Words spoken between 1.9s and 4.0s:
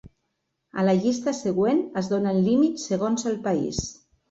es donen límits segons el país.